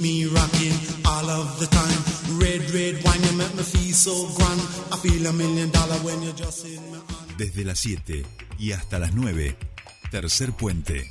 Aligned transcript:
me 0.00 0.24
rocking 0.26 0.72
all 1.04 1.28
of 1.28 1.58
the 1.60 1.66
time. 1.66 2.38
Red, 2.40 2.70
red 2.70 3.04
wine, 3.04 3.20
you 3.90 3.92
so 3.92 4.26
grand. 4.36 4.60
I 4.92 4.96
feel 4.96 5.26
a 5.26 5.32
million 5.32 5.70
dollar 5.70 5.96
when 6.04 6.22
you're 6.22 6.32
just 6.32 6.64
in 6.64 6.90
my. 6.90 6.98
Desde 7.36 7.64
las 7.64 7.80
7 7.80 8.24
y 8.58 8.72
hasta 8.72 8.98
las 8.98 9.14
9, 9.14 9.56
Tercer 10.10 10.52
Puente. 10.52 11.10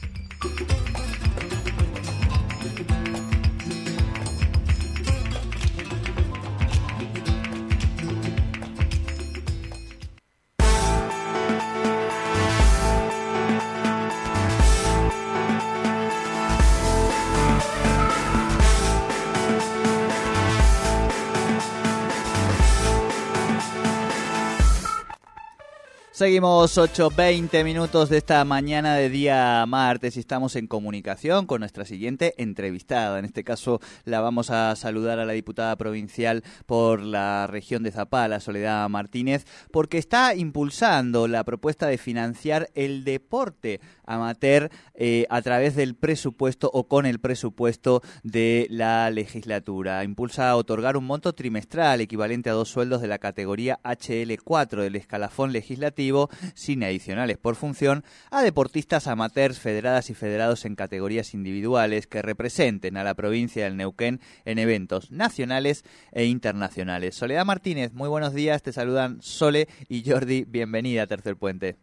Seguimos 26.20 26.78
8, 26.78 27.14
20 27.16 27.64
minutos 27.64 28.10
de 28.10 28.18
esta 28.18 28.44
mañana 28.44 28.96
de 28.96 29.10
día 29.10 29.66
martes 29.66 30.18
y 30.18 30.20
estamos 30.20 30.58
en 30.58 30.68
comunicación 30.68 31.46
con 31.46 31.62
nuestra 31.62 31.86
siguiente 31.86 32.34
entrevistada. 32.38 33.20
En 33.20 33.24
este 33.24 33.46
caso 33.46 33.80
la 34.04 34.20
vamos 34.20 34.50
a 34.50 34.76
saludar 34.76 35.20
a 35.20 35.26
la 35.26 35.32
diputada 35.32 35.78
provincial 35.78 36.44
por 36.66 37.02
la 37.02 37.48
región 37.48 37.84
de 37.84 37.94
Zapala, 37.94 38.42
Soledad 38.42 38.90
Martínez, 38.90 39.46
porque 39.72 39.98
está 39.98 40.36
impulsando 40.36 41.30
la 41.30 41.46
propuesta 41.46 41.88
de 41.88 41.98
financiar 41.98 42.70
el 42.76 43.06
deporte 43.06 43.80
amateur 44.04 44.72
eh, 44.96 45.26
a 45.30 45.42
través 45.42 45.78
del 45.78 45.96
presupuesto 45.96 46.70
o 46.74 46.90
con 46.90 47.06
el 47.06 47.20
presupuesto 47.20 48.02
de 48.24 48.68
la 48.70 49.10
legislatura. 49.10 50.04
Impulsa 50.04 50.50
a 50.50 50.58
otorgar 50.58 50.98
un 50.98 51.06
monto 51.06 51.32
trimestral 51.32 52.02
equivalente 52.02 52.50
a 52.50 52.54
dos 52.54 52.68
sueldos 52.68 53.02
de 53.02 53.08
la 53.08 53.20
categoría 53.20 53.80
HL4 53.86 54.82
del 54.82 54.98
escalafón 54.98 55.54
legislativo 55.54 56.09
sin 56.56 56.84
adicionales 56.84 57.38
por 57.38 57.56
función, 57.56 58.04
a 58.32 58.42
deportistas 58.42 59.08
amateurs 59.08 59.60
federadas 59.60 60.10
y 60.10 60.16
federados 60.16 60.66
en 60.66 60.76
categorías 60.76 61.34
individuales 61.34 62.08
que 62.08 62.22
representen 62.22 62.98
a 62.98 63.04
la 63.04 63.14
provincia 63.14 63.64
del 63.64 63.78
Neuquén 63.78 64.20
en 64.46 64.60
eventos 64.60 65.12
nacionales 65.12 65.84
e 66.12 66.26
internacionales. 66.26 67.16
Soledad 67.16 67.46
Martínez, 67.46 67.94
muy 67.94 68.10
buenos 68.10 68.34
días, 68.34 68.64
te 68.64 68.74
saludan 68.74 69.22
Sole 69.22 69.68
y 69.88 70.10
Jordi, 70.10 70.46
bienvenida 70.46 71.04
a 71.04 71.08
Tercer 71.08 71.38
Puente. 71.38 71.76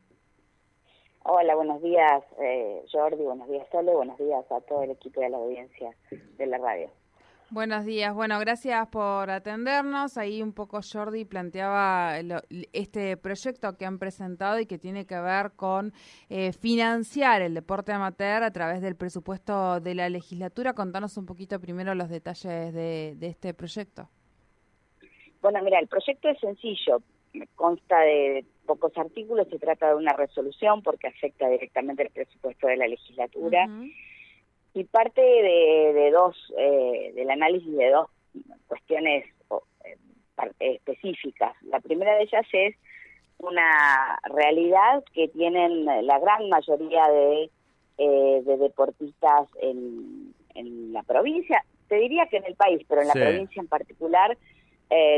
Hola, 1.25 1.57
buenos 1.57 1.83
días 1.83 2.23
eh, 2.41 2.85
Jordi, 2.93 3.23
buenos 3.25 3.49
días 3.49 3.67
Sole, 3.73 3.93
buenos 3.93 4.19
días 4.19 4.45
a 4.51 4.61
todo 4.61 4.83
el 4.83 4.91
equipo 4.91 5.21
de 5.21 5.31
la 5.31 5.39
audiencia 5.39 5.95
de 6.11 6.47
la 6.47 6.59
radio. 6.59 6.91
Buenos 7.51 7.85
días. 7.85 8.13
Bueno, 8.13 8.41
gracias 8.41 8.89
por 8.89 9.31
atendernos. 9.31 10.19
Ahí 10.19 10.43
un 10.43 10.53
poco 10.53 10.81
Jordi 10.83 11.25
planteaba 11.25 12.19
este 12.73 13.17
proyecto 13.17 13.77
que 13.77 13.87
han 13.87 14.01
presentado 14.01 14.59
y 14.59 14.67
que 14.67 14.79
tiene 14.79 15.07
que 15.07 15.21
ver 15.21 15.53
con 15.55 15.93
eh, 16.29 16.53
financiar 16.53 17.43
el 17.43 17.55
deporte 17.55 17.93
amateur 17.93 18.43
a 18.43 18.51
través 18.51 18.83
del 18.83 18.97
presupuesto 18.97 19.79
de 19.79 19.95
la 19.95 20.09
legislatura. 20.09 20.73
Contanos 20.73 21.17
un 21.19 21.27
poquito 21.27 21.61
primero 21.61 21.95
los 21.95 22.09
detalles 22.09 22.75
de, 22.75 23.15
de 23.17 23.27
este 23.29 23.55
proyecto. 23.55 24.09
Bueno, 25.41 25.63
mira, 25.63 25.79
el 25.79 25.87
proyecto 25.87 26.29
es 26.29 26.41
sencillo. 26.41 27.01
Consta 27.55 28.01
de 28.01 28.45
pocos 28.67 28.91
artículos. 28.99 29.47
Se 29.49 29.61
trata 29.61 29.91
de 29.91 29.95
una 29.95 30.15
resolución 30.15 30.83
porque 30.83 31.07
afecta 31.07 31.49
directamente 31.49 32.03
el 32.03 32.11
presupuesto 32.11 32.67
de 32.67 32.77
la 32.77 32.89
legislatura 32.89 33.69
y 34.77 34.85
parte 34.85 35.23
de, 35.23 36.11
dos, 36.13 36.37
eh, 36.59 37.11
del 37.15 37.31
análisis 37.31 37.75
de 37.75 37.91
dos 37.91 38.11
cuestiones 38.67 39.25
eh, 39.51 39.97
específicas. 40.61 41.55
La 41.63 41.81
primera 41.81 42.15
de 42.17 42.25
ellas 42.25 42.47
es 42.53 42.77
una 43.39 44.21
realidad 44.25 45.03
que 45.15 45.29
tienen 45.29 45.87
la 45.87 46.19
gran 46.19 46.51
mayoría 46.51 47.09
de, 47.09 47.51
eh, 47.97 48.43
de 48.45 48.57
deportistas 48.59 49.49
en, 49.63 50.35
en, 50.55 50.93
la 50.93 51.03
provincia, 51.05 51.65
te 51.89 51.97
diría 51.97 52.27
que 52.27 52.37
en 52.37 52.45
el 52.45 52.55
país, 52.55 52.85
pero 52.87 53.01
en 53.01 53.09
la 53.09 53.15
provincia 53.15 53.61
en 53.61 53.69
particular, 53.69 54.37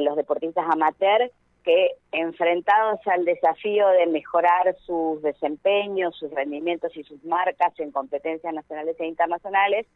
los 0.00 0.16
deportistas 0.16 0.66
amateurs 0.70 1.32
que 1.64 1.92
enfrentados 2.12 3.00
al 3.06 3.24
desafío 3.24 3.88
de 3.88 4.06
mejorar 4.06 4.74
sus 4.86 5.22
desempeños, 5.22 6.16
sus 6.16 6.30
rendimientos 6.30 6.96
y 6.96 7.04
sus 7.04 7.22
marcas 7.24 7.78
en 7.78 7.90
competencias 7.90 8.52
nacionales 8.54 8.96
e 8.98 9.06
internacionales, 9.06 9.86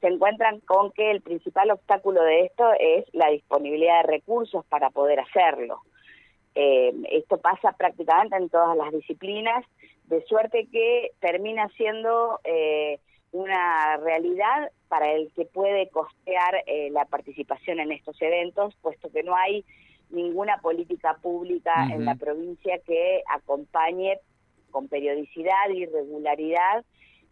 se 0.00 0.08
encuentran 0.08 0.60
con 0.60 0.92
que 0.92 1.10
el 1.10 1.22
principal 1.22 1.70
obstáculo 1.70 2.22
de 2.22 2.44
esto 2.44 2.70
es 2.78 3.06
la 3.14 3.30
disponibilidad 3.30 4.02
de 4.02 4.12
recursos 4.12 4.64
para 4.66 4.90
poder 4.90 5.20
hacerlo. 5.20 5.80
Eh, 6.54 6.92
esto 7.10 7.38
pasa 7.38 7.72
prácticamente 7.72 8.36
en 8.36 8.48
todas 8.48 8.76
las 8.76 8.92
disciplinas, 8.92 9.64
de 10.04 10.22
suerte 10.26 10.68
que 10.70 11.10
termina 11.20 11.68
siendo 11.76 12.40
eh, 12.44 12.98
una 13.32 13.96
realidad 13.98 14.70
para 14.88 15.12
el 15.12 15.30
que 15.34 15.44
puede 15.44 15.88
costear 15.88 16.62
eh, 16.66 16.90
la 16.90 17.04
participación 17.06 17.80
en 17.80 17.92
estos 17.92 18.20
eventos, 18.22 18.74
puesto 18.80 19.10
que 19.10 19.22
no 19.22 19.34
hay 19.34 19.64
ninguna 20.10 20.58
política 20.58 21.14
pública 21.20 21.88
en 21.90 22.04
la 22.04 22.14
provincia 22.14 22.78
que 22.86 23.22
acompañe 23.28 24.18
con 24.70 24.88
periodicidad 24.88 25.70
y 25.74 25.86
regularidad 25.86 26.84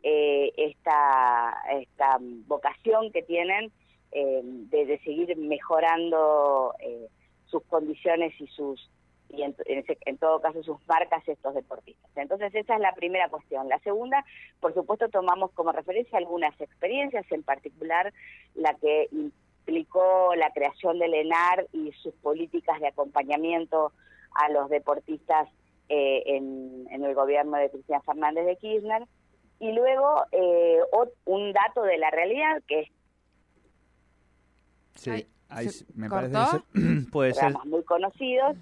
eh, 0.02 0.52
esta, 0.56 1.56
esta 1.80 2.18
vocación 2.46 3.10
que 3.12 3.22
tienen 3.22 3.72
eh, 4.12 4.40
de, 4.44 4.98
seguir 5.04 5.36
mejorando 5.36 6.74
eh, 6.80 7.08
sus 7.46 7.62
condiciones 7.64 8.32
y 8.40 8.46
sus 8.48 8.90
y 9.30 9.42
en, 9.42 9.56
en, 9.66 10.18
todo 10.18 10.40
caso 10.40 10.62
sus 10.62 10.78
marcas 10.86 11.26
estos 11.26 11.54
deportistas. 11.54 12.10
Entonces 12.16 12.54
esa 12.54 12.74
es 12.74 12.80
la 12.80 12.94
primera 12.94 13.28
cuestión. 13.28 13.68
La 13.68 13.78
segunda, 13.80 14.24
por 14.60 14.74
supuesto, 14.74 15.08
tomamos 15.08 15.50
como 15.52 15.72
referencia 15.72 16.18
algunas 16.18 16.58
experiencias, 16.60 17.26
en 17.32 17.42
particular 17.42 18.12
la 18.54 18.74
que 18.74 19.08
explicó 19.64 20.34
la 20.36 20.50
creación 20.50 20.98
del 20.98 21.14
ENAR 21.14 21.66
y 21.72 21.90
sus 22.02 22.14
políticas 22.16 22.78
de 22.80 22.88
acompañamiento 22.88 23.92
a 24.34 24.50
los 24.50 24.68
deportistas 24.68 25.48
eh, 25.88 26.22
en, 26.26 26.86
el 26.90 27.14
gobierno 27.14 27.56
de 27.56 27.70
Cristina 27.70 28.00
Fernández 28.02 28.44
de 28.44 28.56
Kirchner. 28.56 29.06
Y 29.60 29.72
luego 29.72 30.24
eh, 30.32 30.80
un 31.24 31.52
dato 31.52 31.82
de 31.82 31.96
la 31.96 32.10
realidad 32.10 32.62
que 32.68 32.80
es... 32.80 32.88
Sí, 34.96 35.26
me 35.94 36.10
parece 36.10 36.36
puede 37.12 37.32
ser. 37.32 37.54
muy 37.64 37.82
conocidos 37.84 38.56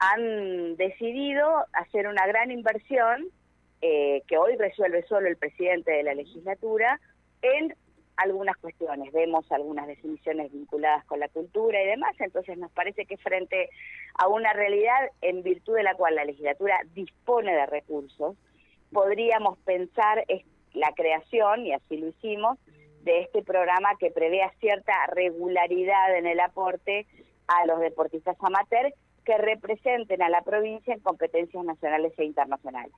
han 0.00 0.76
decidido 0.76 1.46
hacer 1.74 2.08
una 2.08 2.26
gran 2.26 2.50
inversión 2.50 3.26
eh, 3.82 4.22
que 4.26 4.38
hoy 4.38 4.56
resuelve 4.56 5.04
solo 5.06 5.28
el 5.28 5.36
presidente 5.36 5.92
de 5.92 6.02
la 6.02 6.14
legislatura 6.14 6.98
en 7.42 7.74
algunas 8.22 8.56
cuestiones, 8.58 9.12
vemos 9.12 9.50
algunas 9.50 9.86
definiciones 9.86 10.52
vinculadas 10.52 11.04
con 11.06 11.20
la 11.20 11.28
cultura 11.28 11.82
y 11.82 11.86
demás, 11.86 12.14
entonces 12.20 12.58
nos 12.58 12.70
parece 12.72 13.06
que 13.06 13.16
frente 13.16 13.70
a 14.14 14.28
una 14.28 14.52
realidad 14.52 15.10
en 15.22 15.42
virtud 15.42 15.76
de 15.76 15.82
la 15.82 15.94
cual 15.94 16.14
la 16.14 16.24
legislatura 16.24 16.78
dispone 16.94 17.52
de 17.52 17.66
recursos, 17.66 18.36
podríamos 18.92 19.58
pensar 19.60 20.24
la 20.74 20.92
creación, 20.94 21.66
y 21.66 21.72
así 21.72 21.96
lo 21.96 22.08
hicimos, 22.08 22.58
de 23.02 23.22
este 23.22 23.42
programa 23.42 23.90
que 23.98 24.10
prevea 24.10 24.52
cierta 24.60 24.92
regularidad 25.08 26.16
en 26.16 26.26
el 26.26 26.40
aporte 26.40 27.06
a 27.46 27.66
los 27.66 27.80
deportistas 27.80 28.36
amateurs 28.40 28.94
que 29.24 29.38
representen 29.38 30.22
a 30.22 30.28
la 30.28 30.42
provincia 30.42 30.92
en 30.92 31.00
competencias 31.00 31.64
nacionales 31.64 32.12
e 32.18 32.24
internacionales. 32.24 32.94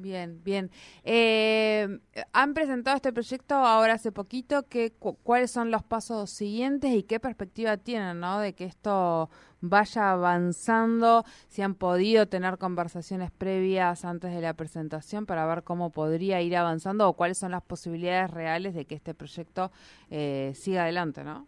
Bien, 0.00 0.42
bien. 0.44 0.70
Eh, 1.02 1.98
han 2.32 2.54
presentado 2.54 2.96
este 2.96 3.12
proyecto 3.12 3.54
ahora 3.54 3.94
hace 3.94 4.12
poquito. 4.12 4.68
¿qué, 4.68 4.92
¿Cuáles 5.22 5.50
son 5.50 5.70
los 5.70 5.82
pasos 5.82 6.30
siguientes 6.30 6.92
y 6.94 7.02
qué 7.02 7.18
perspectiva 7.20 7.76
tienen 7.78 8.20
¿no? 8.20 8.40
de 8.40 8.54
que 8.54 8.64
esto 8.64 9.30
vaya 9.60 10.12
avanzando? 10.12 11.24
Si 11.48 11.62
han 11.62 11.74
podido 11.74 12.26
tener 12.26 12.58
conversaciones 12.58 13.30
previas 13.30 14.04
antes 14.04 14.34
de 14.34 14.40
la 14.42 14.54
presentación 14.54 15.24
para 15.24 15.46
ver 15.46 15.62
cómo 15.62 15.90
podría 15.90 16.42
ir 16.42 16.56
avanzando 16.56 17.08
o 17.08 17.14
cuáles 17.14 17.38
son 17.38 17.52
las 17.52 17.62
posibilidades 17.62 18.30
reales 18.30 18.74
de 18.74 18.84
que 18.84 18.94
este 18.94 19.14
proyecto 19.14 19.72
eh, 20.10 20.52
siga 20.54 20.82
adelante, 20.82 21.24
¿no? 21.24 21.46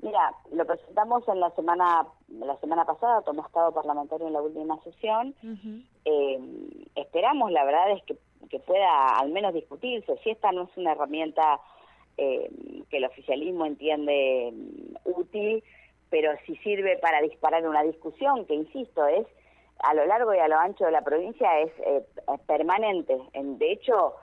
Mira, 0.00 0.32
lo 0.52 0.64
presentamos 0.64 1.26
en 1.28 1.40
la 1.40 1.50
semana 1.50 2.06
la 2.28 2.56
semana 2.58 2.84
pasada, 2.84 3.22
tomó 3.22 3.44
estado 3.44 3.72
parlamentario 3.72 4.26
en 4.26 4.32
la 4.32 4.42
última 4.42 4.80
sesión. 4.82 5.34
eh, 6.04 6.38
esperamos, 6.94 7.50
la 7.50 7.64
verdad, 7.64 7.90
es 7.92 8.02
que, 8.04 8.16
que, 8.48 8.60
pueda 8.60 9.18
al 9.18 9.30
menos 9.30 9.54
discutirse. 9.54 10.16
Si 10.22 10.30
esta 10.30 10.52
no 10.52 10.64
es 10.64 10.76
una 10.76 10.92
herramienta 10.92 11.60
eh, 12.16 12.50
que 12.90 12.98
el 12.98 13.06
oficialismo 13.06 13.66
entiende 13.66 14.52
mm, 14.52 15.10
útil, 15.18 15.64
pero 16.10 16.30
si 16.46 16.56
sirve 16.58 16.96
para 16.98 17.20
disparar 17.20 17.68
una 17.68 17.82
discusión, 17.82 18.46
que 18.46 18.54
insisto, 18.54 19.06
es 19.06 19.26
a 19.80 19.94
lo 19.94 20.06
largo 20.06 20.32
y 20.34 20.38
a 20.38 20.48
lo 20.48 20.58
ancho 20.58 20.84
de 20.84 20.92
la 20.92 21.02
provincia, 21.02 21.58
es 21.60 21.72
eh, 21.80 22.04
permanente. 22.46 23.18
En, 23.32 23.58
de 23.58 23.72
hecho, 23.72 24.14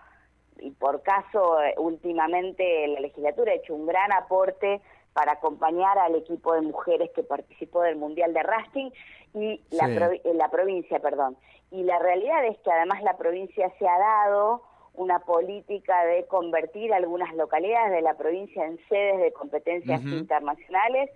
y 0.59 0.71
por 0.71 1.03
caso 1.03 1.57
últimamente 1.77 2.87
la 2.87 3.01
legislatura 3.01 3.51
ha 3.51 3.55
hecho 3.55 3.75
un 3.75 3.85
gran 3.85 4.13
aporte 4.13 4.81
para 5.15 5.31
acompañar 5.31 5.97
al 5.97 6.13
equipo 6.15 6.53
de 6.53 6.61
mujeres 6.61 7.09
que 7.15 7.23
participó 7.23 7.83
del 7.83 7.95
Mundial 7.95 8.33
de 8.33 8.43
Rafting 8.43 8.91
y 9.33 9.61
la, 9.71 9.87
la 9.87 10.49
provincia, 10.49 10.99
perdón. 10.99 11.37
Y 11.71 11.83
la 11.83 11.97
realidad 11.99 12.45
es 12.45 12.57
que 12.59 12.69
además 12.69 13.01
la 13.01 13.15
provincia 13.15 13.71
se 13.79 13.87
ha 13.87 13.97
dado 13.97 14.61
una 14.93 15.19
política 15.19 16.03
de 16.03 16.25
convertir 16.25 16.93
algunas 16.93 17.33
localidades 17.33 17.93
de 17.93 18.01
la 18.01 18.15
provincia 18.15 18.65
en 18.65 18.77
sedes 18.89 19.21
de 19.21 19.31
competencias 19.31 20.01
internacionales, 20.03 21.09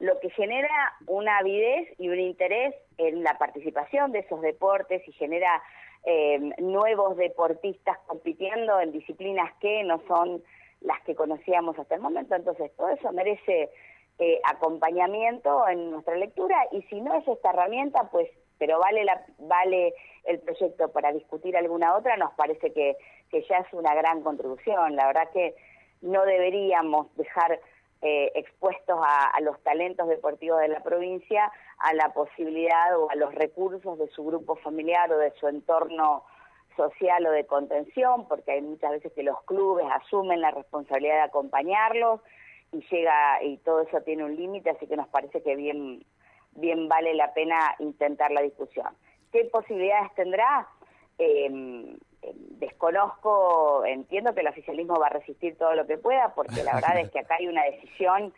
lo 0.00 0.20
que 0.20 0.28
genera 0.28 0.92
una 1.06 1.38
avidez 1.38 1.88
y 1.98 2.10
un 2.10 2.20
interés 2.20 2.74
en 2.98 3.22
la 3.22 3.38
participación 3.38 4.12
de 4.12 4.18
esos 4.18 4.42
deportes 4.42 5.00
y 5.08 5.12
genera 5.12 5.62
eh, 6.04 6.38
nuevos 6.58 7.16
deportistas 7.16 7.96
compitiendo 8.06 8.80
en 8.80 8.92
disciplinas 8.92 9.50
que 9.60 9.82
no 9.82 10.02
son 10.08 10.42
las 10.80 11.02
que 11.02 11.14
conocíamos 11.14 11.78
hasta 11.78 11.94
el 11.94 12.00
momento. 12.00 12.34
Entonces, 12.34 12.70
todo 12.76 12.88
eso 12.90 13.12
merece 13.12 13.70
eh, 14.18 14.40
acompañamiento 14.44 15.68
en 15.68 15.90
nuestra 15.90 16.16
lectura 16.16 16.56
y 16.72 16.82
si 16.82 17.00
no 17.00 17.14
es 17.14 17.26
esta 17.28 17.50
herramienta, 17.50 18.08
pues, 18.10 18.30
pero 18.58 18.78
vale, 18.78 19.04
la, 19.04 19.24
vale 19.38 19.94
el 20.24 20.38
proyecto 20.40 20.90
para 20.90 21.12
discutir 21.12 21.56
alguna 21.56 21.94
otra, 21.94 22.16
nos 22.16 22.32
parece 22.34 22.72
que, 22.72 22.96
que 23.30 23.42
ya 23.42 23.58
es 23.58 23.72
una 23.72 23.94
gran 23.94 24.22
contribución. 24.22 24.96
La 24.96 25.06
verdad 25.06 25.30
que 25.32 25.54
no 26.00 26.24
deberíamos 26.24 27.14
dejar 27.16 27.60
eh, 28.02 28.32
expuestos 28.34 28.98
a, 29.02 29.26
a, 29.28 29.40
los 29.40 29.60
talentos 29.62 30.08
deportivos 30.08 30.60
de 30.60 30.68
la 30.68 30.82
provincia 30.82 31.50
a 31.78 31.94
la 31.94 32.12
posibilidad 32.12 32.98
o 32.98 33.10
a 33.10 33.16
los 33.16 33.34
recursos 33.34 33.98
de 33.98 34.08
su 34.08 34.24
grupo 34.24 34.56
familiar 34.56 35.10
o 35.12 35.18
de 35.18 35.32
su 35.32 35.48
entorno 35.48 36.24
social 36.76 37.26
o 37.26 37.30
de 37.30 37.46
contención, 37.46 38.28
porque 38.28 38.52
hay 38.52 38.62
muchas 38.62 38.90
veces 38.92 39.12
que 39.12 39.22
los 39.22 39.42
clubes 39.44 39.86
asumen 39.90 40.40
la 40.40 40.50
responsabilidad 40.50 41.16
de 41.16 41.22
acompañarlos 41.22 42.20
y 42.72 42.80
llega 42.90 43.42
y 43.42 43.58
todo 43.58 43.82
eso 43.82 44.00
tiene 44.02 44.24
un 44.24 44.36
límite, 44.36 44.70
así 44.70 44.86
que 44.86 44.96
nos 44.96 45.08
parece 45.08 45.42
que 45.42 45.56
bien 45.56 46.04
bien 46.56 46.88
vale 46.88 47.14
la 47.14 47.32
pena 47.34 47.74
intentar 47.78 48.30
la 48.30 48.42
discusión. 48.42 48.88
¿Qué 49.32 49.44
posibilidades 49.44 50.14
tendrá? 50.14 50.68
Em, 51.18 51.96
desconozco, 52.58 53.84
entiendo 53.84 54.34
que 54.34 54.40
el 54.40 54.48
oficialismo 54.48 54.98
va 54.98 55.06
a 55.06 55.10
resistir 55.10 55.56
todo 55.56 55.74
lo 55.74 55.86
que 55.86 55.98
pueda, 55.98 56.34
porque 56.34 56.62
la 56.62 56.74
verdad 56.74 56.98
es 56.98 57.10
que 57.10 57.20
acá 57.20 57.36
hay 57.38 57.48
una 57.48 57.64
decisión 57.64 58.34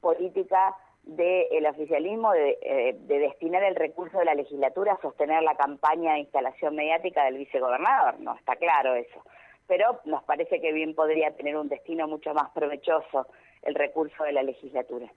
política 0.00 0.76
del 1.06 1.66
oficialismo 1.66 2.32
eh, 2.34 2.96
de, 2.98 3.18
destinar 3.18 3.62
el 3.62 3.74
recurso 3.74 4.18
de 4.18 4.24
la 4.24 4.34
legislatura 4.34 4.94
a 4.94 5.00
sostener 5.00 5.42
la 5.42 5.54
campaña 5.54 6.14
de 6.14 6.20
instalación 6.20 6.74
mediática 6.74 7.24
del 7.24 7.38
vicegobernador, 7.38 8.18
no 8.20 8.34
está 8.36 8.56
claro 8.56 8.94
eso. 8.94 9.22
Pero 9.66 10.00
nos 10.04 10.22
parece 10.24 10.60
que 10.60 10.72
bien 10.72 10.94
podría 10.94 11.30
tener 11.36 11.56
un 11.56 11.68
destino 11.68 12.08
mucho 12.08 12.32
más 12.34 12.50
provechoso 12.50 13.26
el 13.62 13.74
recurso 13.74 14.24
de 14.24 14.32
la 14.32 14.42
legislatura. 14.42 15.10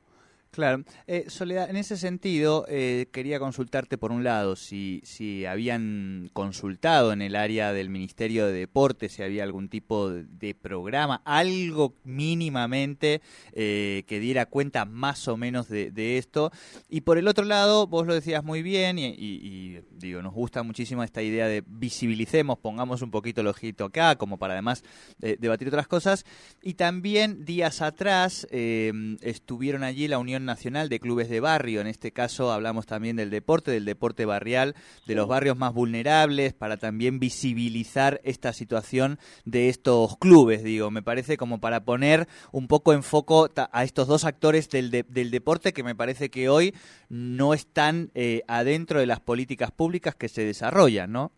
Claro. 0.51 0.83
Eh, 1.05 1.25
Soledad, 1.27 1.69
en 1.69 1.75
ese 1.75 1.97
sentido, 1.97 2.65
eh, 2.67 3.07
quería 3.11 3.39
consultarte 3.39 3.97
por 3.97 4.11
un 4.11 4.23
lado 4.23 4.55
si, 4.55 5.01
si 5.03 5.45
habían 5.45 6.29
consultado 6.33 7.13
en 7.13 7.21
el 7.21 7.35
área 7.35 7.73
del 7.73 7.89
Ministerio 7.89 8.47
de 8.47 8.53
Deportes, 8.53 9.13
si 9.13 9.23
había 9.23 9.43
algún 9.43 9.69
tipo 9.69 10.09
de, 10.09 10.55
programa, 10.55 11.21
algo 11.25 11.93
mínimamente 12.03 13.21
eh, 13.53 14.03
que 14.07 14.19
diera 14.19 14.45
cuenta 14.47 14.85
más 14.85 15.27
o 15.27 15.37
menos 15.37 15.67
de, 15.67 16.17
esto. 16.17 16.51
Y 16.89 17.01
por 17.01 17.17
el 17.17 17.27
otro 17.27 17.45
lado, 17.45 17.85
vos 17.85 18.07
lo 18.07 18.13
decías 18.13 18.43
muy 18.43 18.61
bien 18.63 18.97
y, 18.97 19.79
digo, 19.91 20.21
nos 20.21 20.33
gusta 20.33 20.63
muchísimo 20.63 21.03
esta 21.03 21.21
idea 21.21 21.47
de 21.47 21.63
visibilicemos, 21.67 22.57
pongamos 22.57 23.01
un 23.01 23.11
poquito 23.11 23.41
el 23.41 23.47
ojito 23.47 23.85
acá, 23.85 24.15
como 24.15 24.37
para 24.37 24.53
además 24.53 24.83
debatir 25.19 25.67
otras 25.67 25.87
cosas. 25.87 26.25
Y 26.61 26.75
también 26.75 27.45
días 27.45 27.81
atrás 27.81 28.47
estuvieron 28.51 29.83
allí 29.83 30.07
la 30.07 30.17
Unión 30.17 30.36
Nacional 30.45 30.89
de 30.89 30.99
Clubes 30.99 31.29
de 31.29 31.39
Barrio. 31.39 31.81
En 31.81 31.87
este 31.87 32.11
caso 32.11 32.51
hablamos 32.51 32.85
también 32.85 33.15
del 33.15 33.29
deporte, 33.29 33.71
del 33.71 33.85
deporte 33.85 34.25
barrial, 34.25 34.75
de 35.05 35.15
los 35.15 35.27
barrios 35.27 35.57
más 35.57 35.73
vulnerables, 35.73 36.53
para 36.53 36.77
también 36.77 37.19
visibilizar 37.19 38.19
esta 38.23 38.53
situación 38.53 39.19
de 39.45 39.69
estos 39.69 40.17
clubes, 40.17 40.63
digo. 40.63 40.91
Me 40.91 41.01
parece 41.01 41.37
como 41.37 41.59
para 41.59 41.85
poner 41.85 42.27
un 42.51 42.67
poco 42.67 42.93
en 42.93 43.03
foco 43.03 43.49
a 43.71 43.83
estos 43.83 44.07
dos 44.07 44.25
actores 44.25 44.69
del, 44.69 44.91
del 44.91 45.31
deporte 45.31 45.73
que 45.73 45.83
me 45.83 45.95
parece 45.95 46.29
que 46.29 46.49
hoy 46.49 46.73
no 47.09 47.53
están 47.53 48.11
eh, 48.15 48.43
adentro 48.47 48.99
de 48.99 49.05
las 49.05 49.19
políticas 49.19 49.71
públicas 49.71 50.15
que 50.15 50.29
se 50.29 50.43
desarrollan, 50.43 51.11
¿no? 51.11 51.31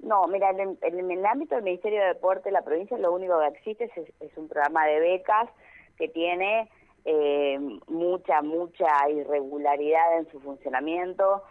No, 0.00 0.28
mira, 0.28 0.50
en, 0.50 1.10
el 1.10 1.26
ámbito 1.26 1.56
del 1.56 1.64
Ministerio 1.64 2.00
de 2.00 2.06
Deporte, 2.08 2.52
la 2.52 2.62
provincia 2.62 2.96
lo 2.98 3.12
único 3.12 3.40
que 3.40 3.48
existe 3.48 3.90
es 4.20 4.36
un 4.36 4.48
programa 4.48 4.86
de 4.86 5.00
becas 5.00 5.50
que 5.96 6.08
tiene 6.08 6.70
eh, 7.10 7.58
mucha, 7.86 8.42
mucha 8.42 9.08
irregularidad 9.08 10.18
en 10.18 10.30
su 10.30 10.40
funcionamiento, 10.40 11.42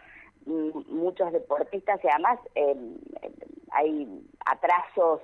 muchos 0.45 1.33
deportistas 1.33 1.99
y 2.03 2.07
además 2.07 2.39
eh, 2.53 2.75
hay 3.71 4.07
atrasos 4.45 5.21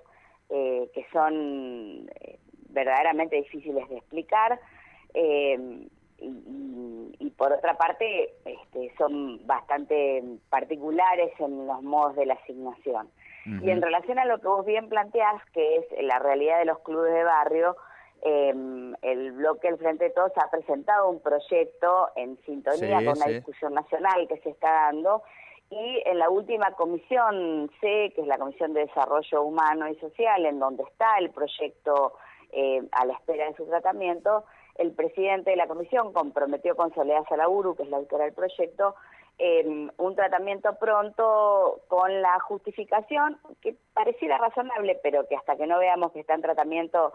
eh, 0.50 0.90
que 0.96 1.06
son 1.14 2.10
eh, 2.20 2.40
verdaderamente 2.70 3.36
difíciles 3.36 3.88
de 3.90 3.98
explicar. 3.98 4.60
Y, 5.14 5.92
y, 7.20 7.30
por 7.38 7.54
otra 7.54 7.78
parte 7.78 8.34
este, 8.44 8.92
son 8.98 9.46
bastante 9.46 10.24
particulares 10.50 11.32
en 11.38 11.68
los 11.68 11.84
modos 11.84 12.16
de 12.16 12.26
la 12.26 12.34
asignación. 12.34 13.08
Y 13.46 13.70
en 13.70 13.82
relación 13.82 14.18
a 14.20 14.26
lo 14.26 14.40
que 14.40 14.48
vos 14.48 14.66
bien 14.66 14.90
planteás, 14.90 15.44
que 15.54 15.76
es 15.76 15.86
la 16.02 16.18
realidad 16.18 16.60
de 16.60 16.66
los 16.66 16.80
clubes 16.80 17.14
de 17.14 17.24
barrio, 17.24 17.76
eh, 18.26 18.54
el 19.02 19.32
bloque 19.34 19.68
El 19.68 19.78
Frente 19.78 20.06
de 20.06 20.10
Todos 20.12 20.32
ha 20.38 20.50
presentado 20.50 21.10
un 21.10 21.20
proyecto 21.20 22.10
en 22.16 22.38
sintonía 22.46 23.04
con 23.04 23.20
la 23.20 23.28
discusión 23.28 23.74
nacional 23.74 24.28
que 24.28 24.38
se 24.40 24.50
está 24.50 24.72
dando 24.72 25.24
y 25.70 26.04
en 26.06 26.20
la 26.20 26.30
última 26.30 26.72
comisión 26.72 27.70
C, 27.82 28.12
que 28.16 28.22
es 28.22 28.28
la 28.28 28.38
Comisión 28.38 28.74
de 28.74 28.82
Desarrollo 28.82 29.44
Humano 29.44 29.88
y 29.90 29.96
Social, 29.96 30.46
en 30.46 30.60
donde 30.60 30.84
está 30.84 31.18
el 31.18 31.32
proyecto 31.32 32.14
eh, 32.52 32.82
a 32.92 33.06
la 33.06 33.14
espera 33.14 33.48
de 33.48 33.56
su 33.56 33.66
tratamiento, 33.66 34.46
el 34.76 34.92
presidente 34.92 35.52
de 35.52 35.56
la 35.56 35.68
comisión 35.68 36.14
comprometió 36.14 36.76
con 36.76 36.94
Soledad 36.94 37.26
Salaburu, 37.28 37.76
que 37.76 37.84
es 37.84 37.90
la 37.90 37.98
autora 37.98 38.26
del 38.26 38.34
proyecto, 38.34 38.96
eh, 39.40 39.90
un 39.98 40.16
tratamiento 40.16 40.76
pronto 40.76 41.82
con 41.88 42.22
la 42.22 42.40
justificación, 42.40 43.40
que 43.62 43.76
pareciera 43.94 44.38
razonable, 44.38 45.00
pero 45.02 45.28
que 45.28 45.36
hasta 45.36 45.56
que 45.56 45.66
no 45.66 45.80
veamos 45.80 46.12
que 46.12 46.20
está 46.20 46.36
en 46.36 46.42
tratamiento 46.42 47.14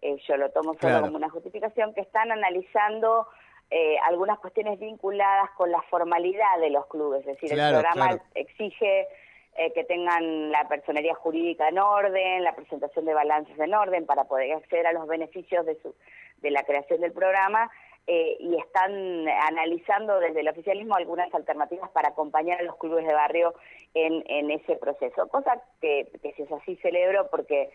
eh, 0.00 0.16
yo 0.28 0.36
lo 0.36 0.50
tomo 0.50 0.74
solo 0.80 1.00
como 1.00 1.16
una 1.16 1.30
justificación, 1.30 1.92
que 1.92 2.02
están 2.02 2.30
analizando 2.30 3.26
eh, 3.70 3.96
algunas 4.06 4.38
cuestiones 4.38 4.78
vinculadas 4.78 5.50
con 5.56 5.70
la 5.70 5.82
formalidad 5.82 6.60
de 6.60 6.70
los 6.70 6.86
clubes, 6.86 7.20
es 7.20 7.40
decir, 7.40 7.52
el 7.52 7.72
programa 7.72 8.18
exige 8.34 9.08
eh, 9.56 9.72
que 9.72 9.82
tengan 9.84 10.52
la 10.52 10.68
personería 10.68 11.14
jurídica 11.14 11.68
en 11.68 11.78
orden, 11.78 12.44
la 12.44 12.54
presentación 12.54 13.06
de 13.06 13.14
balances 13.14 13.58
en 13.58 13.74
orden 13.74 14.06
para 14.06 14.24
poder 14.24 14.52
acceder 14.52 14.86
a 14.86 14.92
los 14.92 15.08
beneficios 15.08 15.66
de, 15.66 15.74
su, 15.82 15.94
de 16.42 16.50
la 16.52 16.62
creación 16.62 17.00
del 17.00 17.12
programa 17.12 17.70
y 18.10 18.56
están 18.56 19.28
analizando 19.28 20.18
desde 20.18 20.40
el 20.40 20.48
oficialismo 20.48 20.94
algunas 20.94 21.32
alternativas 21.34 21.90
para 21.90 22.08
acompañar 22.08 22.58
a 22.58 22.62
los 22.62 22.76
clubes 22.76 23.06
de 23.06 23.12
barrio 23.12 23.52
en, 23.92 24.24
en 24.28 24.50
ese 24.50 24.76
proceso, 24.76 25.28
cosa 25.28 25.62
que, 25.82 26.10
que 26.22 26.32
si 26.32 26.44
es 26.44 26.52
así 26.52 26.76
celebro 26.76 27.28
porque 27.30 27.68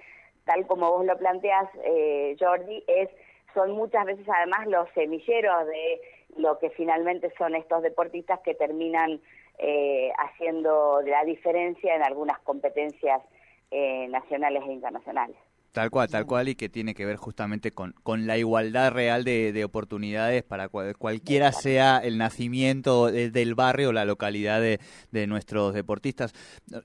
tal 0.45 0.65
como 0.67 0.91
vos 0.91 1.05
lo 1.05 1.17
planteas, 1.17 1.69
eh, 1.83 2.35
Jordi, 2.39 2.83
es 2.87 3.09
son 3.53 3.71
muchas 3.71 4.05
veces 4.05 4.27
además 4.27 4.67
los 4.67 4.89
semilleros 4.95 5.67
de 5.67 6.01
lo 6.37 6.57
que 6.59 6.71
finalmente 6.71 7.31
son 7.37 7.55
estos 7.55 7.83
deportistas 7.83 8.39
que 8.39 8.55
terminan 8.55 9.21
eh, 9.59 10.11
haciendo 10.17 11.01
la 11.03 11.23
diferencia 11.23 11.95
en 11.95 12.03
algunas 12.03 12.39
competencias 12.39 13.21
eh, 13.69 14.07
nacionales 14.09 14.63
e 14.67 14.71
internacionales. 14.71 15.37
Tal 15.73 15.89
cual, 15.89 16.07
tal 16.07 16.27
cual, 16.27 16.49
y 16.49 16.55
que 16.55 16.69
tiene 16.69 16.93
que 16.93 17.03
ver 17.03 17.15
justamente 17.17 17.71
con, 17.71 17.95
con 18.03 18.27
la 18.27 18.37
igualdad 18.37 18.91
real 18.91 19.23
de, 19.23 19.63
oportunidades 19.65 20.43
para 20.43 20.69
cualquiera 20.69 21.51
sea 21.51 21.97
el 21.97 22.19
nacimiento 22.19 23.07
del 23.07 23.55
barrio 23.55 23.89
o 23.89 23.91
la 23.91 24.05
localidad 24.05 24.61
de, 24.61 25.27
nuestros 25.27 25.73
deportistas. 25.73 26.33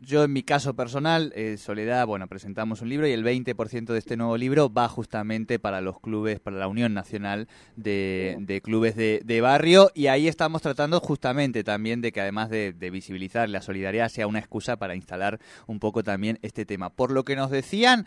Yo 0.01 0.25
en 0.25 0.33
mi 0.33 0.43
caso 0.43 0.75
personal, 0.75 1.35
eh, 1.37 1.59
Soledad, 1.59 2.07
bueno, 2.07 2.29
presentamos 2.29 2.81
un 2.81 2.89
libro 2.89 3.07
y 3.07 3.13
el 3.13 3.23
20% 3.23 3.93
de 3.93 3.99
este 3.99 4.17
nuevo 4.17 4.39
libro 4.39 4.73
va 4.73 4.89
justamente 4.89 5.59
para 5.59 5.83
los 5.83 6.01
clubes, 6.01 6.41
para 6.41 6.57
la 6.57 6.67
Unión 6.67 6.95
Nacional 6.95 7.47
de, 7.77 8.63
Clubes 8.65 8.97
de, 8.97 9.41
Barrio, 9.43 9.91
y 9.95 10.07
ahí 10.07 10.29
estamos 10.29 10.63
tratando 10.63 10.99
justamente 11.01 11.63
también 11.63 12.01
de 12.01 12.11
que 12.11 12.23
además 12.23 12.49
de, 12.49 12.73
de 12.73 12.91
visibilizar 12.91 13.51
la 13.51 13.61
solidaridad 13.61 14.09
sea 14.09 14.27
una 14.27 14.39
excusa 14.39 14.79
para 14.79 14.95
instalar 14.95 15.39
un 15.67 15.79
poco 15.79 16.03
también 16.03 16.39
este 16.41 16.65
tema. 16.65 16.89
Por 16.89 17.11
lo 17.11 17.27
que 17.27 17.37
nos 17.37 17.51
decían, 17.51 18.07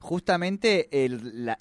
justamente 0.00 0.88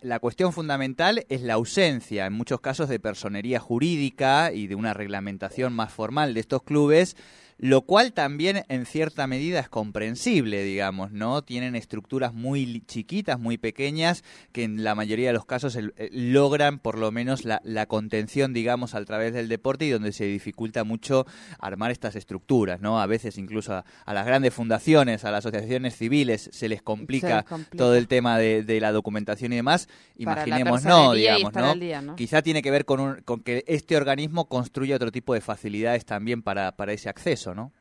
la, 0.01 0.19
cuestión 0.19 0.53
fundamental 0.53 1.25
es 1.29 1.41
la 1.41 1.55
ausencia, 1.55 2.25
en 2.25 2.34
muchos 2.34 2.62
casos, 2.62 2.89
de 2.89 3.00
personería 3.00 3.60
jurídica 3.60 4.51
y 4.53 4.67
de 4.67 4.75
una 4.75 4.93
reglamentación 4.93 5.74
más 5.74 5.93
formal 5.93 6.34
de 6.34 6.39
estos 6.39 6.63
clubes, 6.63 7.15
lo 7.60 7.82
cual 7.82 8.13
también 8.13 8.63
en 8.70 8.86
cierta 8.86 9.28
medida 9.28 9.60
es 9.60 9.68
comprensible, 9.68 10.63
digamos, 10.63 11.12
¿no? 11.12 11.42
Tienen 11.42 11.75
estructuras 11.75 12.34
muy 12.34 12.82
chiquitas, 12.88 13.38
muy 13.38 13.58
pequeñas, 13.58 14.24
que 14.54 14.63
en 14.63 14.86
la 14.86 14.96
mayoría 14.96 15.28
de 15.28 15.34
los 15.34 15.46
casos 15.46 15.78
logran 16.12 16.80
por 16.80 16.98
lo 16.98 17.12
menos 17.12 17.44
la, 17.44 17.86
contención, 17.88 18.54
digamos, 18.54 18.96
a 18.96 19.04
través 19.04 19.34
del 19.34 19.50
deporte 19.50 19.86
y 19.86 19.89
donde 19.89 20.13
se 20.13 20.24
dificulta 20.24 20.86
mucho 20.86 21.25
armar 21.60 21.92
estas 21.92 22.16
estructuras, 22.16 22.80
¿no? 22.80 23.01
A 23.01 23.08
veces 23.08 23.38
incluso 23.38 23.74
a, 23.74 24.13
las 24.13 24.25
grandes 24.25 24.54
fundaciones, 24.54 25.25
a 25.25 25.32
las 25.32 25.46
asociaciones 25.46 25.98
civiles 25.98 26.50
se 26.54 26.70
les 26.70 26.82
complica, 26.82 27.46
todo 27.75 27.96
el 27.96 28.08
tema 28.08 28.38
de, 28.38 28.80
la 28.80 28.94
documentación 28.94 29.51
y 29.51 29.58
demás. 29.58 29.89
Imaginemos, 30.16 30.86
no, 30.86 31.12
digamos, 31.12 31.54
¿no? 31.54 32.16
Quizá 32.16 32.42
tiene 32.42 32.62
que 32.62 32.72
ver 32.72 32.86
con, 32.86 33.22
con 33.24 33.42
que 33.42 33.66
este 33.68 33.98
organismo 33.98 34.48
construya 34.48 34.96
otro 34.96 35.12
tipo 35.12 35.34
de 35.34 35.42
facilidades 35.42 36.06
también 36.06 36.42
para, 36.42 36.72
para 36.78 36.94
ese 36.94 37.10
acceso, 37.10 37.49
¿no? 37.53 37.72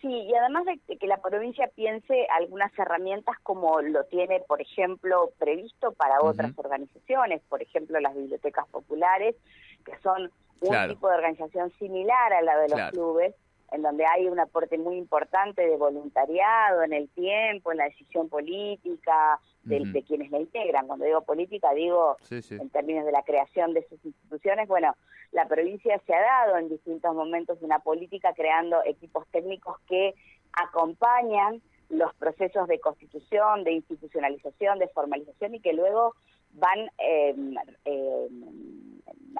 Sí, 0.00 0.08
y 0.08 0.34
además 0.34 0.64
de 0.64 0.96
que 0.96 1.06
la 1.06 1.18
provincia 1.18 1.70
piense 1.74 2.26
algunas 2.30 2.76
herramientas 2.78 3.36
como 3.42 3.82
lo 3.82 4.04
tiene, 4.04 4.40
por 4.40 4.62
ejemplo, 4.62 5.30
previsto 5.38 5.92
para 5.92 6.22
otras 6.22 6.52
organizaciones, 6.56 7.42
por 7.50 7.60
ejemplo, 7.60 8.00
las 8.00 8.14
bibliotecas 8.14 8.66
populares, 8.68 9.36
que 9.84 9.92
son 9.98 10.30
un 10.62 10.88
tipo 10.88 11.08
de 11.08 11.16
organización 11.16 11.70
similar 11.78 12.32
a 12.32 12.40
la 12.40 12.56
de 12.58 12.68
los 12.68 12.90
clubes, 12.90 13.34
en 13.72 13.82
donde 13.82 14.04
hay 14.06 14.26
un 14.26 14.40
aporte 14.40 14.78
muy 14.78 14.96
importante 14.96 15.66
de 15.66 15.76
voluntariado 15.76 16.82
en 16.82 16.92
el 16.92 17.08
tiempo, 17.10 17.70
en 17.70 17.78
la 17.78 17.84
decisión 17.84 18.28
política, 18.28 19.38
de, 19.62 20.02
quienes 20.06 20.30
la 20.30 20.40
integran. 20.40 20.86
Cuando 20.86 21.04
digo 21.04 21.22
política, 21.22 21.72
digo 21.74 22.16
en 22.30 22.70
términos 22.70 23.04
de 23.04 23.12
la 23.12 23.22
creación 23.22 23.74
de 23.74 23.86
sus 23.88 24.04
instituciones. 24.04 24.68
Bueno, 24.68 24.96
la 25.32 25.46
provincia 25.46 26.00
se 26.06 26.14
ha 26.14 26.20
dado 26.20 26.56
en 26.56 26.68
distintos 26.68 27.14
momentos 27.14 27.58
una 27.60 27.78
política 27.78 28.32
creando 28.34 28.82
equipos 28.84 29.26
técnicos 29.28 29.78
que 29.88 30.14
acompañan 30.52 31.62
los 31.88 32.14
procesos 32.14 32.68
de 32.68 32.80
constitución, 32.80 33.64
de 33.64 33.72
institucionalización, 33.72 34.78
de 34.78 34.88
formalización 34.88 35.54
y 35.54 35.60
que 35.60 35.72
luego 35.72 36.14
van 36.52 36.90
eh, 36.98 37.34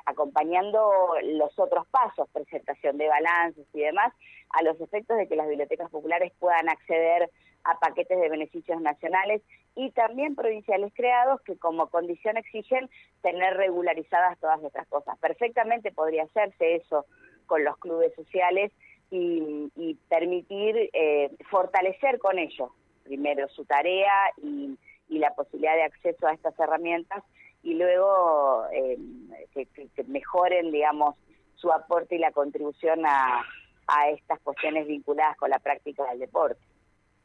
acompañando 0.06 1.14
los 1.22 1.58
otros 1.58 1.86
pasos, 1.88 2.28
presentación 2.30 2.98
de 2.98 3.08
balances 3.08 3.66
y 3.72 3.80
demás, 3.80 4.12
a 4.50 4.62
los 4.62 4.80
efectos 4.80 5.16
de 5.16 5.28
que 5.28 5.36
las 5.36 5.48
bibliotecas 5.48 5.90
populares 5.90 6.32
puedan 6.38 6.68
acceder 6.68 7.30
a 7.64 7.78
paquetes 7.78 8.18
de 8.18 8.28
beneficios 8.28 8.80
nacionales 8.80 9.42
y 9.76 9.90
también 9.90 10.34
provinciales 10.34 10.92
creados 10.94 11.40
que 11.42 11.56
como 11.56 11.88
condición 11.88 12.36
exigen 12.36 12.88
tener 13.22 13.56
regularizadas 13.56 14.38
todas 14.38 14.62
estas 14.64 14.86
cosas. 14.88 15.18
Perfectamente 15.18 15.92
podría 15.92 16.24
hacerse 16.24 16.76
eso 16.76 17.06
con 17.46 17.64
los 17.64 17.76
clubes 17.78 18.14
sociales 18.14 18.72
y, 19.10 19.98
permitir 20.08 20.90
eh, 20.92 21.30
fortalecer 21.50 22.18
con 22.18 22.38
ellos 22.38 22.70
primero 23.02 23.48
su 23.48 23.64
tarea 23.64 24.12
y, 24.42 24.78
la 25.18 25.34
posibilidad 25.34 25.74
de 25.74 25.84
acceso 25.84 26.26
a 26.26 26.32
estas 26.32 26.58
herramientas 26.58 27.22
y 27.62 27.74
luego 27.74 28.64
eh, 28.72 28.98
que, 29.52 30.04
mejoren, 30.04 30.70
digamos, 30.70 31.16
su 31.56 31.70
aporte 31.72 32.16
y 32.16 32.18
la 32.18 32.32
contribución 32.32 33.04
a, 33.04 33.44
a 33.86 34.08
estas 34.10 34.40
cuestiones 34.40 34.86
vinculadas 34.86 35.36
con 35.36 35.50
la 35.50 35.58
práctica 35.58 36.04
del 36.10 36.20
deporte. 36.20 36.60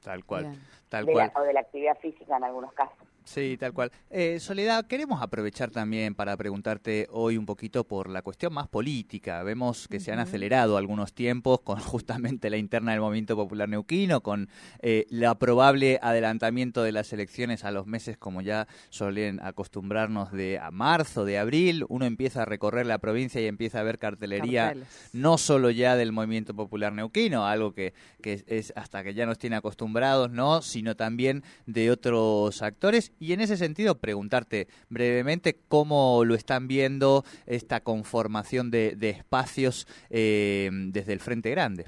Tal 0.03 0.23
cual, 0.25 0.53
tal 0.89 1.05
cual. 1.05 1.31
o 1.35 1.41
de 1.41 1.53
la 1.53 1.61
actividad 1.61 1.97
física 1.99 2.37
en 2.37 2.43
algunos 2.43 2.73
casos. 2.73 2.97
Sí, 3.25 3.57
tal 3.59 3.73
cual. 3.73 3.91
Eh, 4.11 4.39
Soledad, 4.39 4.85
queremos 4.85 5.21
aprovechar 5.21 5.71
también 5.71 6.13
para 6.13 6.37
preguntarte 6.37 7.07
hoy 7.11 7.37
un 7.37 7.45
poquito 7.47 7.83
por 7.83 8.07
la 8.07 8.21
cuestión 8.21 8.53
más 8.53 8.67
política. 8.67 9.41
Vemos 9.41 9.87
que 9.87 9.99
se 9.99 10.11
han 10.11 10.19
acelerado 10.19 10.77
algunos 10.77 11.13
tiempos 11.13 11.61
con 11.61 11.79
justamente 11.81 12.51
la 12.51 12.57
interna 12.57 12.91
del 12.91 13.01
Movimiento 13.01 13.35
Popular 13.35 13.67
Neuquino, 13.67 14.21
con 14.21 14.47
eh, 14.79 15.07
el 15.09 15.25
probable 15.37 15.99
adelantamiento 16.03 16.83
de 16.83 16.91
las 16.91 17.11
elecciones 17.13 17.63
a 17.63 17.71
los 17.71 17.87
meses, 17.87 18.15
como 18.15 18.41
ya 18.41 18.67
suelen 18.89 19.39
acostumbrarnos, 19.41 20.31
de 20.31 20.59
a 20.59 20.69
marzo, 20.69 21.25
de 21.25 21.39
abril. 21.39 21.83
Uno 21.89 22.05
empieza 22.05 22.43
a 22.43 22.45
recorrer 22.45 22.85
la 22.85 22.99
provincia 22.99 23.41
y 23.41 23.47
empieza 23.47 23.79
a 23.79 23.83
ver 23.83 23.97
cartelería, 23.97 24.75
no 25.13 25.39
solo 25.39 25.71
ya 25.71 25.95
del 25.95 26.11
Movimiento 26.11 26.53
Popular 26.53 26.93
Neuquino, 26.93 27.47
algo 27.47 27.73
que, 27.73 27.95
que 28.21 28.43
es 28.45 28.71
hasta 28.75 29.03
que 29.03 29.15
ya 29.15 29.25
nos 29.25 29.39
tiene 29.39 29.55
acostumbrados, 29.55 30.29
¿no? 30.29 30.61
Sino 30.61 30.95
también 30.95 31.43
de 31.65 31.89
otros 31.89 32.61
actores 32.61 33.11
y 33.19 33.33
en 33.33 33.41
ese 33.41 33.57
sentido, 33.57 33.95
preguntarte 33.95 34.67
brevemente 34.89 35.57
cómo 35.67 36.23
lo 36.25 36.35
están 36.35 36.67
viendo 36.67 37.23
esta 37.45 37.81
conformación 37.81 38.71
de, 38.71 38.95
espacios 39.09 39.87
eh, 40.09 40.69
desde 40.71 41.13
el 41.13 41.19
Frente 41.19 41.51
Grande. 41.51 41.85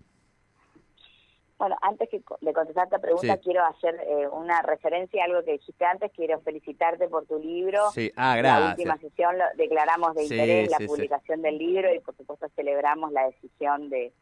Bueno, 1.57 1.75
antes 1.81 2.10
de 2.12 2.53
contestar 2.53 2.86
esta 2.86 3.00
pregunta, 3.00 3.38
quiero 3.38 3.65
hacer 3.65 3.96
eh, 4.07 4.27
una 4.27 4.62
referencia 4.62 5.24
a 5.24 5.25
algo 5.25 5.43
que 5.43 5.53
dijiste 5.53 5.86
antes. 5.86 6.12
Quiero 6.12 6.39
felicitarte 6.41 7.07
por 7.07 7.25
tu 7.25 7.39
libro. 7.39 7.89
Sí, 7.91 8.12
ah, 8.15 8.36
gracias. 8.38 8.63
La 8.63 8.69
última 8.69 8.98
sesión 8.98 9.36
declaramos 9.55 10.13
de 10.13 10.24
interés 10.24 10.69
la 10.69 10.86
publicación 10.86 11.41
del 11.41 11.57
libro 11.57 11.91
y, 11.93 12.00
por 12.00 12.15
supuesto, 12.15 12.48
celebramos 12.55 13.12
la 13.12 13.25
decisión 13.25 13.89
de, 13.89 14.13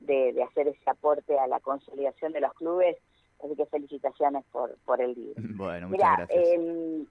de, 0.00 0.42
hacer 0.42 0.68
ese 0.68 0.90
aporte 0.90 1.38
a 1.38 1.46
la 1.46 1.60
consolidación 1.60 2.32
de 2.32 2.40
los 2.40 2.52
clubes 2.54 2.98
Así 3.42 3.56
que 3.56 3.66
felicitaciones 3.66 4.44
por, 4.52 4.76
por 4.84 5.00
el 5.00 5.14
libro. 5.14 5.34
Bueno, 5.56 5.88
muchas 5.88 6.16
gracias. 6.16 6.46
Em, 6.54 7.06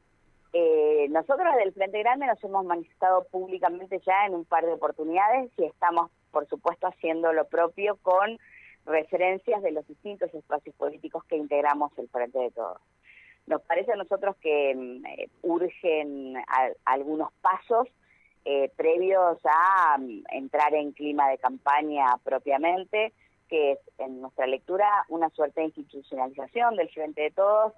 eh, 0.53 1.07
nosotros 1.09 1.47
del 1.57 1.73
Frente 1.73 1.99
Grande 1.99 2.27
nos 2.27 2.43
hemos 2.43 2.65
manifestado 2.65 3.25
públicamente 3.31 4.01
ya 4.05 4.25
en 4.25 4.35
un 4.35 4.45
par 4.45 4.65
de 4.65 4.73
oportunidades 4.73 5.51
y 5.57 5.63
estamos, 5.63 6.11
por 6.31 6.47
supuesto, 6.47 6.87
haciendo 6.87 7.31
lo 7.31 7.45
propio 7.45 7.97
con 8.01 8.37
referencias 8.85 9.61
de 9.61 9.71
los 9.71 9.87
distintos 9.87 10.33
espacios 10.33 10.75
políticos 10.75 11.23
que 11.25 11.37
integramos 11.37 11.97
el 11.97 12.09
Frente 12.09 12.39
de 12.39 12.51
Todos. 12.51 12.81
Nos 13.47 13.61
parece 13.61 13.93
a 13.93 13.95
nosotros 13.95 14.35
que 14.37 14.71
em, 14.71 15.05
eh, 15.05 15.29
urgen 15.41 16.35
algunos 16.85 17.31
pasos 17.41 17.87
eh, 18.43 18.71
previos 18.75 19.39
a 19.45 19.95
em, 19.99 20.23
entrar 20.31 20.73
en 20.73 20.91
clima 20.91 21.29
de 21.29 21.37
campaña 21.37 22.05
propiamente 22.23 23.13
que 23.51 23.73
es, 23.73 23.79
en 23.97 24.21
nuestra 24.21 24.47
lectura, 24.47 24.87
una 25.09 25.29
suerte 25.31 25.59
de 25.59 25.67
institucionalización 25.67 26.77
del 26.77 26.89
Frente 26.89 27.21
de 27.21 27.31
Todos, 27.31 27.73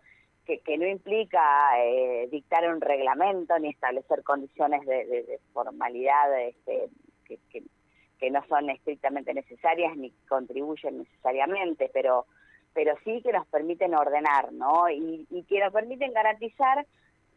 que, 0.46 0.60
que 0.60 0.78
no 0.78 0.88
implica 0.88 1.42
eh, 1.84 2.28
dictar 2.32 2.72
un 2.72 2.80
reglamento 2.80 3.58
ni 3.58 3.70
establecer 3.70 4.24
condiciones 4.24 4.86
de, 4.86 5.40
formalidad 5.52 6.40
este, 6.42 6.90
que, 7.26 7.40
que, 8.20 8.32
no 8.32 8.46
son 8.48 8.70
estrictamente 8.70 9.34
necesarias 9.34 9.98
ni 9.98 10.12
contribuyen 10.30 11.00
necesariamente, 11.00 11.90
pero 11.92 12.26
pero 12.74 12.96
sí 13.04 13.22
que 13.22 13.34
nos 13.34 13.46
permiten 13.48 13.94
ordenar, 13.94 14.52
¿no? 14.52 14.90
Y, 14.90 15.28
y 15.30 15.44
que 15.44 15.60
nos 15.60 15.74
permiten 15.74 16.14
garantizar 16.14 16.88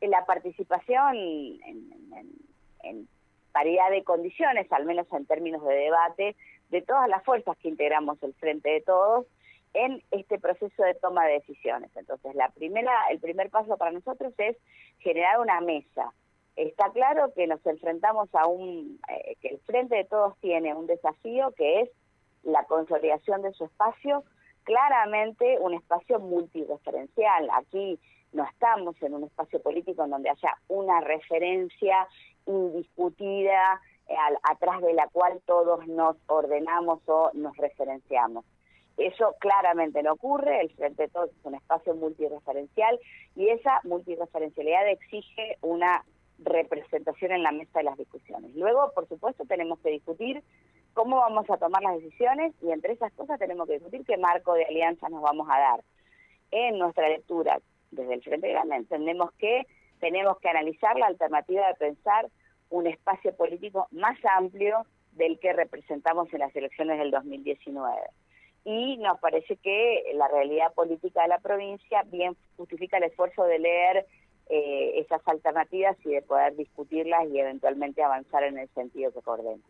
la 0.00 0.24
participación 0.24 1.16
en, 1.16 2.38
en 2.84 3.08
paridad 3.56 3.90
de 3.90 4.04
condiciones, 4.04 4.70
al 4.70 4.84
menos 4.84 5.06
en 5.14 5.24
términos 5.24 5.64
de 5.64 5.74
debate, 5.74 6.36
de 6.68 6.82
todas 6.82 7.08
las 7.08 7.24
fuerzas 7.24 7.56
que 7.56 7.70
integramos 7.70 8.22
el 8.22 8.34
Frente 8.34 8.68
de 8.68 8.82
Todos 8.82 9.24
en 9.72 10.02
este 10.10 10.38
proceso 10.38 10.82
de 10.82 10.92
toma 10.92 11.24
de 11.24 11.40
decisiones. 11.40 11.90
Entonces, 11.96 12.34
la 12.34 12.50
primera, 12.50 12.92
el 13.10 13.18
primer 13.18 13.48
paso 13.48 13.78
para 13.78 13.92
nosotros 13.92 14.34
es 14.36 14.58
generar 14.98 15.40
una 15.40 15.62
mesa. 15.62 16.12
Está 16.54 16.90
claro 16.90 17.32
que 17.34 17.46
nos 17.46 17.64
enfrentamos 17.64 18.28
a 18.34 18.46
un, 18.46 19.00
eh, 19.08 19.36
que 19.40 19.48
el 19.48 19.58
Frente 19.60 19.96
de 19.96 20.04
Todos 20.04 20.36
tiene 20.40 20.74
un 20.74 20.86
desafío 20.86 21.50
que 21.56 21.80
es 21.80 21.90
la 22.42 22.64
consolidación 22.64 23.40
de 23.40 23.54
su 23.54 23.64
espacio, 23.64 24.22
claramente 24.64 25.56
un 25.60 25.72
espacio 25.72 26.20
multireferencial. 26.20 27.48
Aquí 27.54 27.98
no 28.32 28.44
estamos 28.44 29.02
en 29.02 29.14
un 29.14 29.24
espacio 29.24 29.62
político 29.62 30.04
en 30.04 30.10
donde 30.10 30.28
haya 30.28 30.58
una 30.68 31.00
referencia 31.00 32.06
indiscutida 32.46 33.80
atrás 34.42 34.80
de 34.82 34.94
la 34.94 35.08
cual 35.08 35.40
todos 35.46 35.86
nos 35.88 36.16
ordenamos 36.26 37.00
o 37.06 37.30
nos 37.34 37.56
referenciamos. 37.56 38.44
Eso 38.96 39.34
claramente 39.40 40.02
no 40.02 40.12
ocurre, 40.14 40.60
el 40.60 40.70
Frente 40.70 41.02
de 41.02 41.08
Todos 41.08 41.30
es 41.30 41.44
un 41.44 41.54
espacio 41.54 41.94
multireferencial 41.94 42.98
y 43.34 43.48
esa 43.48 43.80
multireferencialidad 43.84 44.88
exige 44.88 45.58
una 45.60 46.04
representación 46.38 47.32
en 47.32 47.42
la 47.42 47.52
mesa 47.52 47.78
de 47.78 47.84
las 47.84 47.98
discusiones. 47.98 48.54
Luego, 48.54 48.92
por 48.94 49.06
supuesto, 49.08 49.44
tenemos 49.44 49.78
que 49.80 49.90
discutir 49.90 50.42
cómo 50.94 51.16
vamos 51.16 51.48
a 51.50 51.58
tomar 51.58 51.82
las 51.82 51.96
decisiones 51.96 52.54
y 52.62 52.70
entre 52.70 52.94
esas 52.94 53.12
cosas 53.12 53.38
tenemos 53.38 53.66
que 53.66 53.74
discutir 53.74 54.04
qué 54.06 54.16
marco 54.16 54.54
de 54.54 54.64
alianza 54.64 55.08
nos 55.10 55.20
vamos 55.20 55.46
a 55.50 55.58
dar. 55.58 55.84
En 56.50 56.78
nuestra 56.78 57.08
lectura 57.08 57.60
desde 57.90 58.14
el 58.14 58.22
Frente 58.22 58.48
Grande 58.48 58.76
entendemos 58.76 59.30
que 59.32 59.66
tenemos 60.00 60.38
que 60.40 60.48
analizar 60.48 60.96
la 60.96 61.06
alternativa 61.06 61.66
de 61.68 61.74
pensar 61.74 62.28
un 62.70 62.86
espacio 62.86 63.34
político 63.36 63.88
más 63.90 64.18
amplio 64.36 64.86
del 65.12 65.38
que 65.38 65.52
representamos 65.52 66.32
en 66.32 66.40
las 66.40 66.54
elecciones 66.54 66.98
del 66.98 67.10
2019. 67.10 67.96
Y 68.64 68.96
nos 68.98 69.18
parece 69.20 69.56
que 69.56 70.02
la 70.14 70.28
realidad 70.28 70.74
política 70.74 71.22
de 71.22 71.28
la 71.28 71.38
provincia 71.38 72.02
bien 72.06 72.36
justifica 72.56 72.98
el 72.98 73.04
esfuerzo 73.04 73.44
de 73.44 73.58
leer 73.60 74.06
eh, 74.48 75.00
esas 75.00 75.26
alternativas 75.26 75.96
y 76.04 76.10
de 76.10 76.22
poder 76.22 76.56
discutirlas 76.56 77.28
y 77.32 77.38
eventualmente 77.38 78.02
avanzar 78.02 78.42
en 78.42 78.58
el 78.58 78.68
sentido 78.70 79.12
que 79.12 79.20
coordena. 79.22 79.62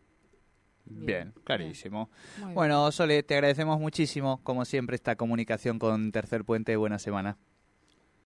Bien, 0.85 1.33
clarísimo. 1.43 2.09
Bueno, 2.53 2.91
Sole, 2.91 3.21
te 3.21 3.35
agradecemos 3.35 3.79
muchísimo, 3.79 4.39
como 4.43 4.65
siempre, 4.65 4.95
esta 4.95 5.15
comunicación 5.15 5.79
con 5.79 6.11
Tercer 6.11 6.45
Puente. 6.45 6.75
Buena 6.77 6.97
semana. 6.97 7.37